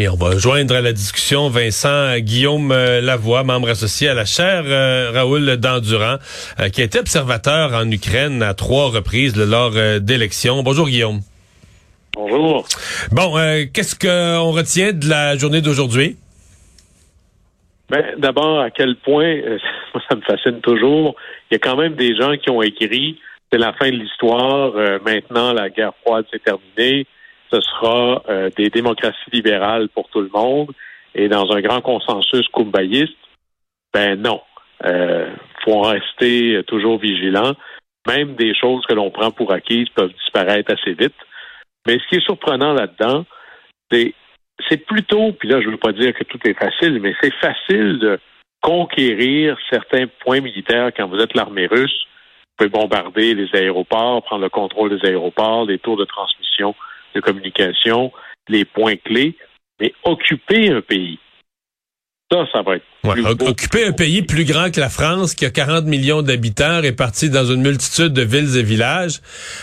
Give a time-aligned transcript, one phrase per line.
[0.00, 4.24] Et on va joindre à la discussion Vincent Guillaume euh, Lavoie, membre associé à la
[4.24, 6.16] chaire euh, Raoul Dandurand,
[6.58, 10.62] euh, qui a été observateur en Ukraine à trois reprises lors d'élections.
[10.62, 11.20] Bonjour Guillaume.
[12.14, 12.66] Bonjour.
[13.12, 13.34] Bon,
[13.74, 16.16] qu'est-ce qu'on retient de la journée d'aujourd'hui?
[17.90, 19.36] Ben, D'abord, à quel point,
[20.08, 21.14] ça me fascine toujours,
[21.50, 23.20] il y a quand même des gens qui ont écrit,
[23.52, 24.72] c'est la fin de l'histoire,
[25.04, 27.06] maintenant la guerre froide s'est terminée,
[27.50, 30.72] ce sera euh, des démocraties libérales pour tout le monde
[31.14, 33.16] et dans un grand consensus kumbayiste,
[33.92, 34.40] ben non.
[34.84, 35.30] Euh,
[35.64, 37.52] faut rester toujours vigilant.
[38.06, 41.14] Même des choses que l'on prend pour acquises peuvent disparaître assez vite.
[41.86, 43.24] Mais ce qui est surprenant là-dedans,
[43.90, 44.14] c'est
[44.68, 47.32] c'est plutôt, puis là je ne veux pas dire que tout est facile, mais c'est
[47.34, 48.18] facile de
[48.60, 52.06] conquérir certains points militaires quand vous êtes l'armée russe.
[52.58, 56.74] Vous pouvez bombarder les aéroports, prendre le contrôle des aéroports, des tours de transmission
[57.14, 58.12] de communication,
[58.48, 59.36] les points clés,
[59.80, 61.18] mais occuper un pays.
[62.32, 63.48] Ça, ça va être.
[63.48, 67.44] occuper un pays plus grand que la France, qui a 40 millions d'habitants répartis dans
[67.44, 69.20] une multitude de villes et villages,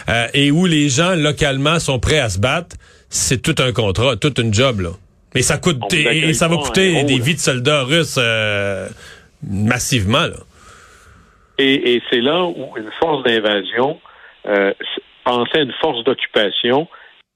[0.10, 2.76] euh, et où les gens localement sont prêts à se battre,
[3.10, 4.90] c'est tout un contrat, tout une job, là.
[5.34, 8.90] Mais ça coûte, et, ça va coûter des vies de soldats russes euh,
[9.44, 10.38] massivement, là.
[11.60, 14.00] Et, et c'est là où une force d'invasion,
[14.48, 14.74] euh,
[15.24, 16.88] pensait à une force d'occupation,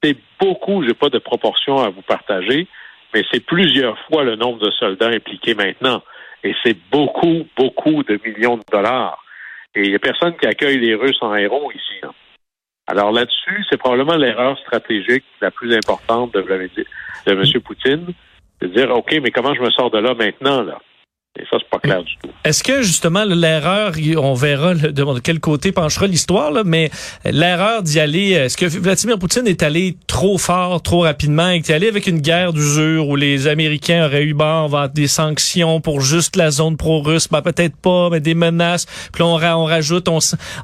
[0.03, 2.67] c'est beaucoup, j'ai pas de proportion à vous partager,
[3.13, 6.01] mais c'est plusieurs fois le nombre de soldats impliqués maintenant.
[6.43, 9.23] Et c'est beaucoup, beaucoup de millions de dollars.
[9.75, 12.01] Et il n'y a personne qui accueille les Russes en héros ici.
[12.87, 17.61] Alors là-dessus, c'est probablement l'erreur stratégique la plus importante de, de M.
[17.61, 18.07] Poutine,
[18.59, 20.79] de dire, OK, mais comment je me sors de là maintenant, là?
[21.39, 22.29] Et ça, c'est pas clair du tout.
[22.43, 26.91] Est-ce que justement l'erreur, on verra de quel côté penchera l'histoire, mais
[27.23, 31.69] l'erreur d'y aller, est-ce que Vladimir Poutine est allé trop fort, trop rapidement, et est
[31.69, 36.35] allé avec une guerre d'usure où les Américains auraient eu bon, des sanctions pour juste
[36.35, 38.85] la zone pro-russe, ben, peut-être pas, mais des menaces.
[39.13, 40.09] Puis on, rajoute,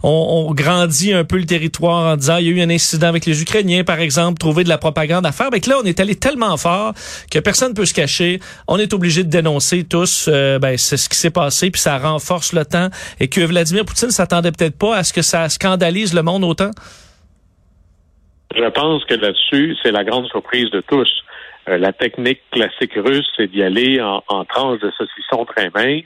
[0.04, 3.26] on, grandit un peu le territoire en disant il y a eu un incident avec
[3.26, 5.48] les Ukrainiens, par exemple, trouver de la propagande à faire.
[5.50, 6.94] Mais là, on est allé tellement fort
[7.32, 8.42] que personne ne peut se cacher.
[8.68, 10.26] On est obligé de dénoncer tous.
[10.28, 13.86] Euh, ben, c'est ce qui s'est passé, puis ça renforce le temps, et que Vladimir
[13.86, 16.72] Poutine s'attendait peut-être pas à ce que ça scandalise le monde autant?
[18.56, 21.10] Je pense que là-dessus, c'est la grande surprise de tous.
[21.68, 26.06] Euh, la technique classique russe, c'est d'y aller en, en tranches de saucisson très minces,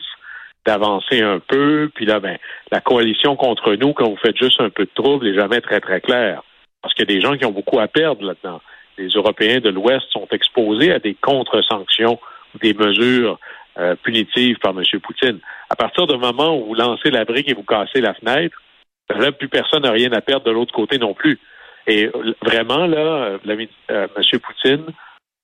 [0.66, 2.38] d'avancer un peu, puis là, ben,
[2.72, 5.80] la coalition contre nous, quand vous faites juste un peu de trouble, n'est jamais très,
[5.80, 6.44] très claire.
[6.82, 8.62] Parce qu'il y a des gens qui ont beaucoup à perdre là-dedans.
[8.98, 12.20] Les Européens de l'Ouest sont exposés à des contre-sanctions
[12.54, 13.40] ou des mesures
[13.82, 14.84] euh, punitive par M.
[15.02, 15.40] Poutine.
[15.70, 18.56] À partir du moment où vous lancez la brique et vous cassez la fenêtre,
[19.10, 21.40] là, plus personne n'a rien à perdre de l'autre côté non plus.
[21.88, 24.40] Et euh, vraiment, là, euh, M.
[24.40, 24.86] Poutine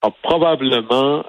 [0.03, 1.25] a probablement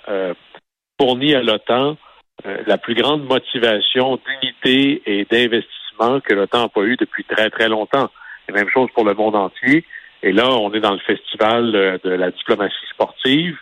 [1.01, 1.97] fourni à l'OTAN
[2.45, 7.71] la plus grande motivation d'unité et d'investissement que l'OTAN n'a pas eu depuis très, très
[7.71, 8.11] longtemps.
[8.53, 9.87] même chose pour le monde entier.
[10.23, 13.57] Et là, on est dans le festival de la diplomatie sportive.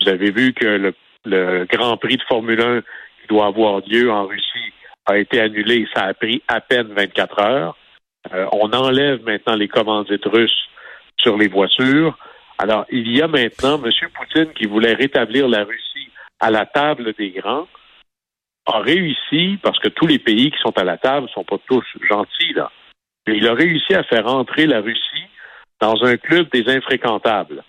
[0.00, 0.92] Vous avez vu que le
[1.24, 4.72] le Grand Prix de Formule 1 qui doit avoir lieu en Russie
[5.06, 5.86] a été annulé.
[5.94, 7.76] Ça a pris à peine 24 heures.
[8.32, 10.68] Euh, on enlève maintenant les commandites russes
[11.18, 12.18] sur les voitures.
[12.58, 13.90] Alors, il y a maintenant M.
[14.14, 16.10] Poutine qui voulait rétablir la Russie
[16.40, 17.66] à la table des grands,
[18.66, 21.58] a réussi, parce que tous les pays qui sont à la table ne sont pas
[21.66, 22.70] tous gentils, là,
[23.26, 25.26] mais il a réussi à faire entrer la Russie
[25.80, 27.62] dans un club des infréquentables.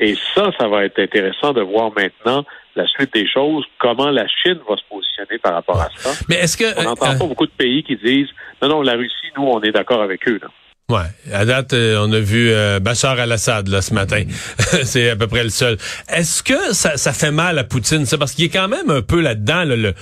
[0.00, 2.44] Et ça, ça va être intéressant de voir maintenant
[2.74, 6.10] la suite des choses, comment la Chine va se positionner par rapport à ça.
[6.28, 8.28] Mais est-ce que on n'entend euh, pas beaucoup de pays qui disent
[8.60, 10.40] non, non, la Russie, nous, on est d'accord avec eux.
[10.42, 10.48] Là.
[10.90, 10.98] Ouais,
[11.32, 14.24] à date, euh, on a vu euh, Bachar al-Assad là ce matin.
[14.84, 15.78] c'est à peu près le seul.
[16.10, 18.18] Est-ce que ça, ça fait mal à Poutine ça?
[18.18, 19.94] Parce qu'il est quand même un peu là-dedans le,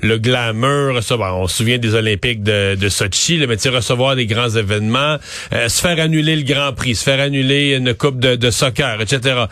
[0.00, 1.02] le glamour.
[1.02, 5.18] Ça, on se souvient des Olympiques de, de Sochi, là, mais recevoir des grands événements,
[5.52, 8.98] euh, se faire annuler le Grand Prix, se faire annuler une coupe de, de soccer,
[9.02, 9.44] etc.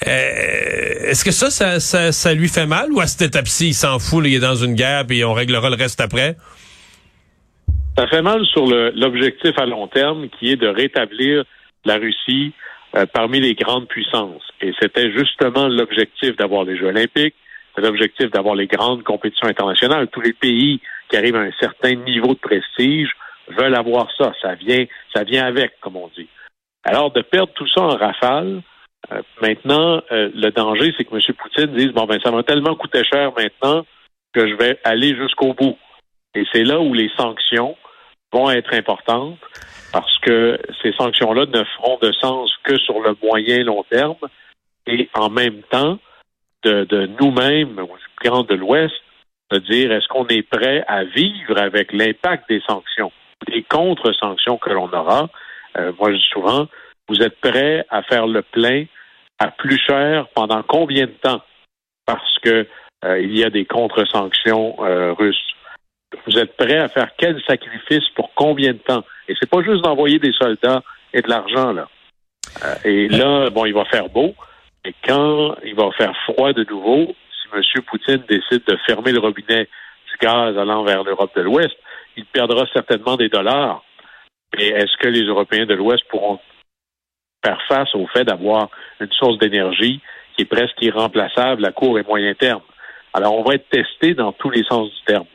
[0.00, 3.98] Est-ce que ça, ça, ça, ça, lui fait mal ou à cette étape-ci, il s'en
[3.98, 6.38] fout, il est dans une guerre et on réglera le reste après?
[8.00, 11.44] Ça fait mal sur l'objectif à long terme qui est de rétablir
[11.84, 12.54] la Russie
[12.96, 14.42] euh, parmi les grandes puissances.
[14.62, 17.34] Et c'était justement l'objectif d'avoir les Jeux olympiques,
[17.76, 20.08] l'objectif d'avoir les grandes compétitions internationales.
[20.08, 20.80] Tous les pays
[21.10, 23.10] qui arrivent à un certain niveau de prestige
[23.48, 24.32] veulent avoir ça.
[24.40, 26.28] Ça vient, ça vient avec, comme on dit.
[26.84, 28.62] Alors, de perdre tout ça en rafale,
[29.12, 31.20] euh, maintenant, euh, le danger, c'est que M.
[31.36, 33.84] Poutine dise, bon, ben, ça m'a tellement coûté cher maintenant
[34.32, 35.76] que je vais aller jusqu'au bout.
[36.34, 37.76] Et c'est là où les sanctions
[38.32, 39.38] vont être importantes
[39.92, 44.16] parce que ces sanctions-là ne feront de sens que sur le moyen long terme
[44.86, 45.98] et en même temps,
[46.62, 48.94] de, nous-mêmes, du grand de l'Ouest,
[49.50, 53.12] de dire est-ce qu'on est prêt à vivre avec l'impact des sanctions,
[53.48, 55.28] des contre-sanctions que l'on aura?
[55.76, 56.66] Euh, moi, je dis souvent,
[57.08, 58.84] vous êtes prêt à faire le plein
[59.38, 61.42] à plus cher pendant combien de temps?
[62.06, 62.66] Parce que
[63.04, 65.54] euh, il y a des contre-sanctions euh, russes.
[66.26, 69.04] Vous êtes prêt à faire quel sacrifice pour combien de temps?
[69.28, 71.88] Et c'est pas juste d'envoyer des soldats et de l'argent, là.
[72.84, 74.34] et là, bon, il va faire beau,
[74.84, 77.14] et quand il va faire froid de nouveau,
[77.52, 77.62] M.
[77.86, 81.76] Poutine décide de fermer le robinet du gaz allant vers l'Europe de l'Ouest,
[82.16, 83.82] il perdra certainement des dollars.
[84.56, 86.40] Mais est-ce que les Européens de l'Ouest pourront
[87.44, 88.68] faire face au fait d'avoir
[89.00, 90.00] une source d'énergie
[90.34, 92.62] qui est presque irremplaçable à court et moyen terme?
[93.12, 95.26] Alors, on va être testé dans tous les sens du terme.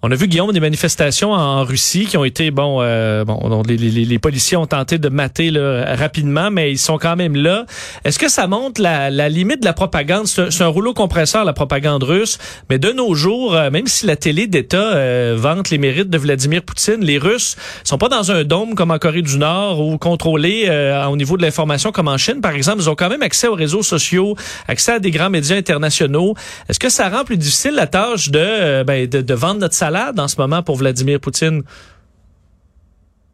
[0.00, 3.76] On a vu, Guillaume, des manifestations en Russie qui ont été, bon, euh, bon les,
[3.76, 7.66] les, les, policiers ont tenté de mater là, rapidement, mais ils sont quand même là.
[8.04, 10.28] Est-ce que ça montre la, la limite de la propagande?
[10.28, 12.38] C'est un, rouleau compresseur, la propagande russe,
[12.70, 16.18] mais de nos jours, euh, même si la télé d'État euh, vante les mérites de
[16.18, 19.98] Vladimir Poutine, les Russes sont pas dans un dôme comme en Corée du Nord ou
[19.98, 22.78] contrôlés euh, au niveau de l'information comme en Chine, par exemple.
[22.82, 24.36] Ils ont quand même accès aux réseaux sociaux,
[24.68, 26.34] accès à des grands médias internationaux.
[26.68, 30.28] Est-ce que ça rend plus difficile la tâche de, ben, de, de vendre notre en
[30.28, 31.62] ce moment pour Vladimir Poutine?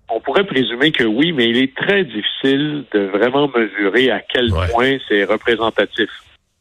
[0.09, 4.51] On pourrait présumer que oui, mais il est très difficile de vraiment mesurer à quel
[4.51, 6.11] point c'est représentatif.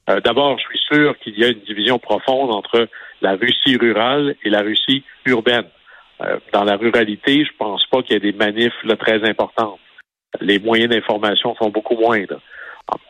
[0.09, 2.87] Euh, d'abord, je suis sûr qu'il y a une division profonde entre
[3.21, 5.65] la Russie rurale et la Russie urbaine.
[6.21, 9.79] Euh, dans la ruralité, je pense pas qu'il y ait des manifs très importantes.
[10.41, 12.39] Les moyens d'information sont beaucoup moindres.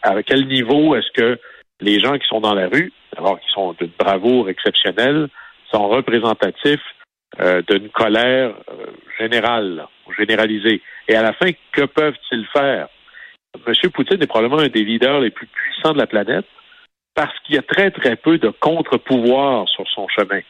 [0.03, 1.39] À quel niveau est-ce que
[1.81, 5.29] les gens qui sont dans la rue, d'abord qui sont d'une bravoure exceptionnelle,
[5.73, 6.81] sont représentatifs
[7.39, 8.85] euh, d'une colère euh,
[9.19, 9.87] générale,
[10.17, 10.81] généralisée.
[11.07, 12.87] Et à la fin, que peuvent-ils faire?
[13.65, 13.73] M.
[13.91, 16.45] Poutine est probablement un des leaders les plus puissants de la planète
[17.15, 20.41] parce qu'il y a très, très peu de contre-pouvoir sur son chemin.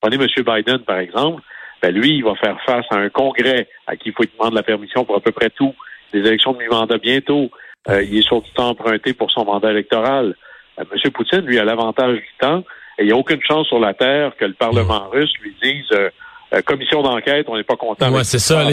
[0.00, 0.26] Prenez M.
[0.44, 1.42] Biden, par exemple.
[1.80, 4.62] Ben lui, il va faire face à un congrès à qui il faut demander la
[4.62, 5.74] permission pour à peu près tout.
[6.12, 7.50] Des élections de mi-mandat bientôt.
[7.88, 10.36] Euh, il est sur du temps emprunté pour son mandat électoral.
[10.78, 10.86] M.
[11.12, 12.64] Poutine, lui, a l'avantage du temps
[12.98, 15.86] et il n'y a aucune chance sur la Terre que le Parlement russe lui dise
[15.92, 16.10] euh,
[16.54, 18.10] euh, commission d'enquête, on n'est pas content.
[18.12, 18.64] Ouais, c'est ça.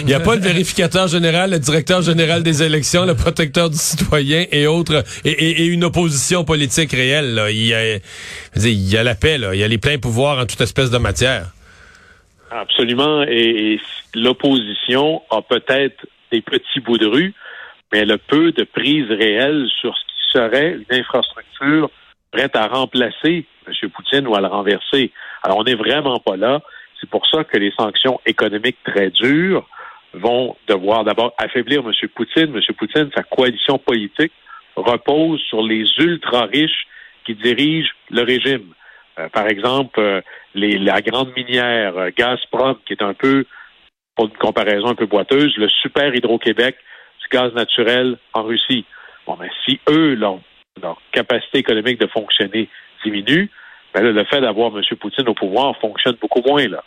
[0.00, 3.76] Il n'y a, pas le vérificateur général, le directeur général des élections, le protecteur du
[3.76, 7.40] citoyen et autres, et, une opposition politique réelle.
[7.48, 7.96] Il, y a,
[8.56, 9.54] il y a la paix, là.
[9.54, 11.52] il y a les pleins pouvoirs en toute espèce de matière.
[12.50, 13.22] Absolument.
[13.22, 13.80] Et,
[14.14, 17.34] l'opposition a peut-être des petits bouts de rue,
[17.92, 21.90] mais elle a peu de prise réelle sur ce qui serait une infrastructure
[22.30, 23.90] prête à remplacer M.
[23.90, 25.12] Poutine ou à le renverser.
[25.42, 26.60] Alors, on n'est vraiment pas là.
[27.00, 29.66] C'est pour ça que les sanctions économiques très dures
[30.14, 31.92] vont devoir d'abord affaiblir M.
[32.14, 32.54] Poutine.
[32.54, 32.60] M.
[32.76, 34.32] Poutine, sa coalition politique
[34.76, 36.86] repose sur les ultra-riches
[37.24, 38.72] qui dirigent le régime.
[39.18, 40.20] Euh, par exemple, euh,
[40.54, 43.44] les, la grande minière euh, Gazprom, qui est un peu,
[44.14, 46.76] pour une comparaison un peu boiteuse, le super Hydro-Québec
[47.20, 48.84] du gaz naturel en Russie.
[49.26, 50.38] Bon, mais si eux, leur,
[50.82, 52.68] leur capacité économique de fonctionner
[53.04, 53.50] diminue,
[53.94, 54.82] ben le fait d'avoir M.
[55.00, 56.84] Poutine au pouvoir fonctionne beaucoup moins là.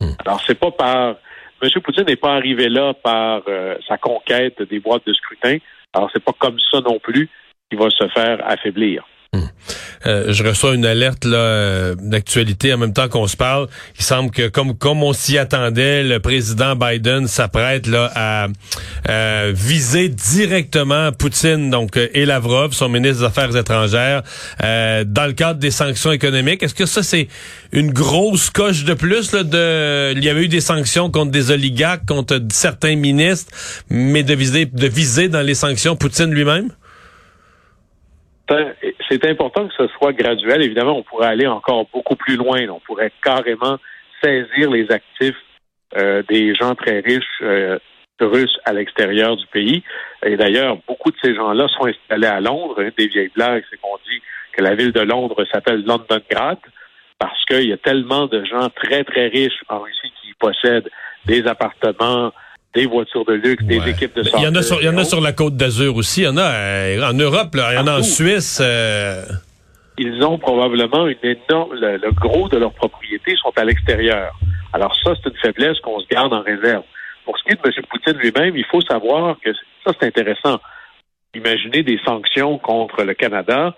[0.00, 0.12] Hmm.
[0.24, 1.16] Alors, c'est pas par
[1.62, 1.70] M.
[1.82, 5.58] Poutine n'est pas arrivé là par euh, sa conquête des boîtes de scrutin.
[5.92, 7.28] Alors, c'est pas comme ça non plus
[7.70, 9.06] qu'il va se faire affaiblir.
[10.06, 13.68] Euh, je reçois une alerte là euh, d'actualité en même temps qu'on se parle.
[13.98, 18.48] Il semble que comme comme on s'y attendait, le président Biden s'apprête là à
[19.08, 24.22] euh, viser directement Poutine donc et Lavrov, son ministre des Affaires étrangères,
[24.60, 26.62] dans le cadre des sanctions économiques.
[26.62, 27.28] Est-ce que ça c'est
[27.72, 31.50] une grosse coche de plus là, de il y avait eu des sanctions contre des
[31.50, 33.52] oligarques, contre certains ministres,
[33.88, 36.70] mais de viser de viser dans les sanctions Poutine lui-même?
[39.08, 40.62] C'est important que ce soit graduel.
[40.62, 42.68] Évidemment, on pourrait aller encore beaucoup plus loin.
[42.68, 43.78] On pourrait carrément
[44.22, 45.36] saisir les actifs
[45.96, 47.78] euh, des gens très riches euh,
[48.20, 49.82] russes à l'extérieur du pays.
[50.24, 52.80] Et d'ailleurs, beaucoup de ces gens-là sont installés à Londres.
[52.80, 56.58] Une des vieilles blagues, c'est qu'on dit que la ville de Londres s'appelle Londongrad
[57.18, 60.90] parce qu'il y a tellement de gens très, très riches en Russie qui possèdent
[61.24, 62.32] des appartements,
[62.74, 64.38] des voitures de luxe, des équipes de santé.
[64.42, 66.22] Il y en a sur, il y en a sur la côte d'Azur aussi.
[66.22, 68.60] Il y en a euh, en Europe, là, il y en a en Suisse.
[68.62, 69.24] Euh.
[69.98, 71.74] Ils ont probablement une énorme.
[71.74, 74.32] Le, gros de leurs propriétés sont à l'extérieur.
[74.72, 76.84] Alors ça, c'est une faiblesse qu'on se garde en réserve.
[77.24, 77.84] Pour ce qui est de M.
[77.90, 79.52] Poutine lui-même, il faut savoir que
[79.84, 80.58] ça, c'est intéressant.
[81.34, 83.74] Imaginez des sanctions contre le Canada.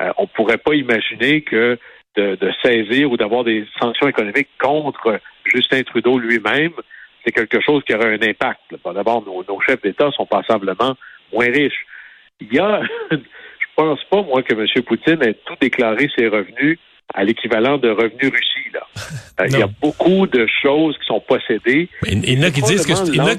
[0.00, 1.78] Euh, on ne pourrait pas imaginer que
[2.16, 6.72] de, de saisir ou d'avoir des sanctions économiques contre Justin Trudeau lui-même,
[7.26, 8.60] c'est quelque chose qui aurait un impact.
[8.84, 10.96] D'abord, nos, chefs d'État sont passablement
[11.32, 11.84] moins riches.
[12.40, 13.16] Il y a, je
[13.74, 14.82] pense pas, moi, que M.
[14.84, 16.78] Poutine ait tout déclaré ses revenus
[17.14, 18.70] à l'équivalent de revenus Russie.
[18.72, 18.80] Là.
[19.40, 21.88] Euh, il y a beaucoup de choses qui sont possédées.
[22.06, 22.62] il y en a qui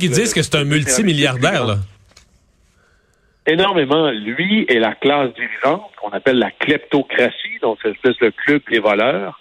[0.09, 1.65] disent que, c'est un multimilliardaire.
[1.65, 1.77] Là.
[3.45, 4.09] Énormément.
[4.11, 8.79] Lui et la classe dirigeante, qu'on appelle la kleptocratie, donc cette espèce de club des
[8.79, 9.39] voleurs,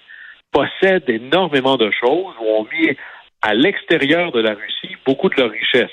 [0.52, 2.96] possèdent énormément de choses ou ont mis
[3.42, 5.90] à l'extérieur de la Russie beaucoup de leur richesse.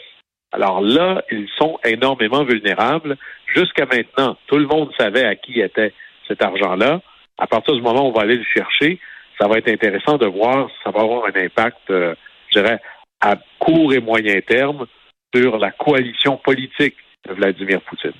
[0.52, 3.18] Alors là, ils sont énormément vulnérables.
[3.56, 5.94] Jusqu'à maintenant, tout le monde savait à qui était
[6.28, 7.02] cet argent-là.
[7.38, 9.00] À partir du moment où on va aller le chercher,
[9.40, 12.14] ça va être intéressant de voir si ça va avoir un impact, euh,
[12.50, 12.80] je dirais,
[13.20, 14.86] à court et moyen terme
[15.34, 16.96] sur la coalition politique
[17.28, 18.12] de Vladimir Poutine.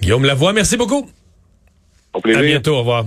[0.00, 1.08] Guillaume Lavoie, merci beaucoup.
[2.12, 2.40] Au plaisir.
[2.40, 3.04] À bientôt, au revoir.